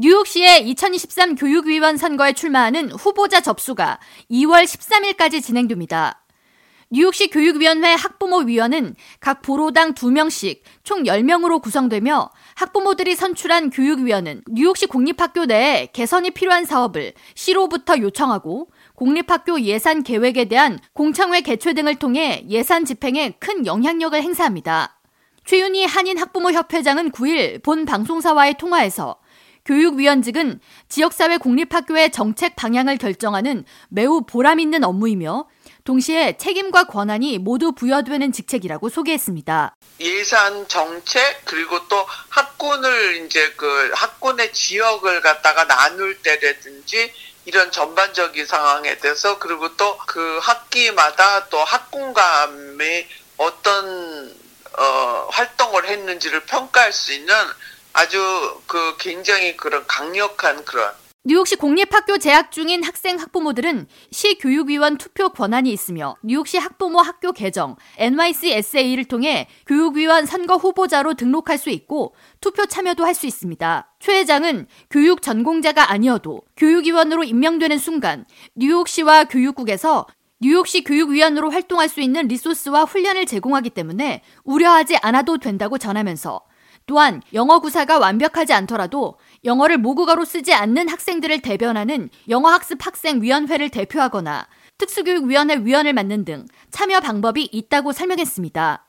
[0.00, 3.98] 뉴욕시의 2023 교육위원 선거에 출마하는 후보자 접수가
[4.30, 6.24] 2월 13일까지 진행됩니다.
[6.88, 15.46] 뉴욕시 교육위원회 학부모 위원은 각 보로당 2명씩 총 10명으로 구성되며 학부모들이 선출한 교육위원은 뉴욕시 공립학교
[15.46, 22.84] 내에 개선이 필요한 사업을 시로부터 요청하고 공립학교 예산 계획에 대한 공청회 개최 등을 통해 예산
[22.84, 24.94] 집행에 큰 영향력을 행사합니다.
[25.44, 29.16] 최윤희 한인학부모협회장은 9일 본 방송사와의 통화에서
[29.68, 35.46] 교육위원직은 지역사회 공립학교의 정책 방향을 결정하는 매우 보람있는 업무이며
[35.84, 39.74] 동시에 책임과 권한이 모두 부여되는 직책이라고 소개했습니다.
[40.00, 47.12] 예산 정책 그리고 또 학군을 이제 그 학군의 지역을 갖다가 나눌 때라든지
[47.44, 54.34] 이런 전반적인 상황에 대해서 그리고 또 그 학기마다 또 학군감이 어떤
[54.78, 57.34] 어, 활동을 했는지를 평가할 수 있는
[57.92, 60.92] 아주 그 굉장히 그런 강력한 그런
[61.24, 67.76] 뉴욕시 공립학교 재학 중인 학생 학부모들은 시 교육위원 투표 권한이 있으며 뉴욕시 학부모 학교 개정
[67.98, 73.94] NYCSA를 통해 교육위원 선거 후보자로 등록할 수 있고 투표 참여도 할 수 있습니다.
[73.98, 80.06] 최 회장은 교육 전공자가 아니어도 교육위원으로 임명되는 순간 뉴욕시와 교육국에서
[80.40, 86.47] 뉴욕시 교육위원으로 활동할 수 있는 리소스와 훈련을 제공하기 때문에 우려하지 않아도 된다고 전하면서
[86.88, 95.58] 또한 영어 구사가 완벽하지 않더라도 영어를 모국어로 쓰지 않는 학생들을 대변하는 영어학습 학생위원회를 대표하거나 특수교육위원회
[95.64, 98.86] 위원을 맡는 등 참여 방법이 있다고 설명했습니다.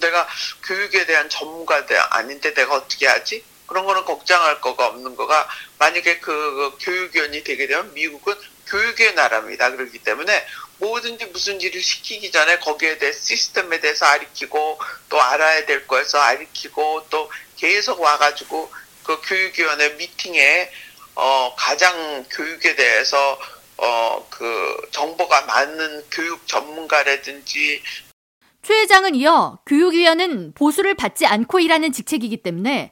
[0.00, 0.26] 내가
[0.66, 3.44] 교육에 대한 전문가가 아닌데 내가 어떻게 하지?
[3.66, 8.34] 그런 거는 걱정할 거가 없는 거가 만약에 그, 그 교육위원이 되게 되면 미국은
[8.70, 9.70] 교육의 나라입니다.
[9.70, 10.46] 그렇기 때문에
[10.78, 17.06] 뭐든지 무슨 일을 시키기 전에 거기에 대해 시스템에 대해서 알리키고 또 알아야 될 거에서 알리키고
[17.10, 20.70] 또 계속 와가지고 그 교육위원회 미팅에
[21.16, 23.38] 어 가장 교육에 대해서
[23.76, 24.10] 어
[24.40, 27.82] 그 정보가 많은 교육 전문가라든지
[28.62, 32.90] 최 회장은 이어 교육위원은 보수를 받지 않고 일하는 직책이기 때문에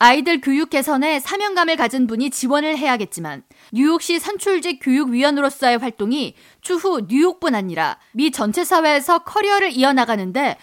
[0.00, 3.42] 아이들 교육 개선에 사명감을 가진 분이 지원을 해야겠지만
[3.72, 10.56] 뉴욕시 선출직 교육위원으로서의 활동이 추후 뉴욕뿐 아니라 미 전체 사회에서 커리어를 이어나가는데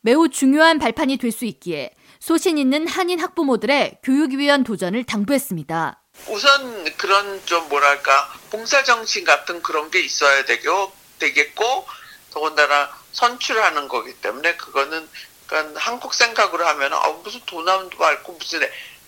[0.00, 6.02] 매우 중요한 발판이 될 수 있기에 소신 있는 한인 학부모들의 교육위원 도전을 당부했습니다.
[6.28, 11.86] 우선 그런 좀 뭐랄까 봉사 정신 같은 그런 게 있어야 되겠고
[12.30, 15.08] 더군다나 선출하는 거기 때문에 그거는
[15.50, 18.60] 그러니까 한국 생각으로 하면 아, 무슨 돈도 받고 무슨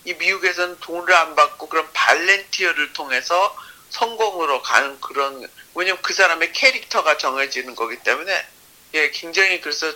[0.05, 3.57] 이 미국에서는 돈을 안 받고 그런 발렌티어를 통해서
[3.89, 8.45] 성공으로 가는 그런 왜냐면 그 사람의 캐릭터가 정해지는 거기 때문에
[8.93, 9.91] 예 굉장히 그래서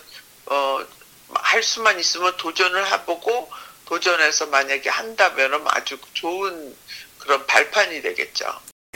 [0.47, 0.97] 어
[1.33, 3.51] 할 수만 있으면 도전을 해보고
[3.85, 6.75] 도전해서 만약에 한다면 아주 좋은
[7.19, 8.45] 그런 발판이 되겠죠.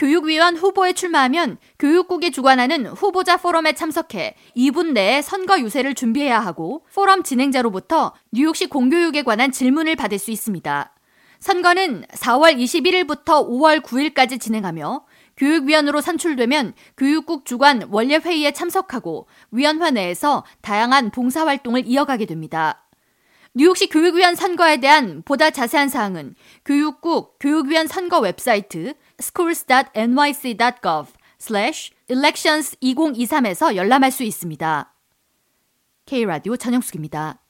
[0.02, 7.22] 교육위원 후보에 출마하면 교육국이 주관하는 후보자 포럼에 참석해 2분 내에 선거 유세를 준비해야 하고 포럼
[7.22, 10.92] 진행자로부터 뉴욕시 공교육에 관한 질문을 받을 수 있습니다.
[11.38, 15.04] 선거는 4월 21일부터 5월 9일까지 진행하며
[15.36, 22.88] 교육위원으로 선출되면 교육국 주관 원례회의에 참석하고 위원회 내에서 다양한 봉사활동을 이어가게 됩니다.
[23.54, 31.06] 뉴욕시 교육위원 선거에 대한 보다 자세한 사항은 교육국 교육위원 선거 웹사이트 schools.nyc.gov
[32.08, 34.92] elections 2023에서 열람할 수 있습니다.
[36.06, 37.41] K라디오 전영숙입니다.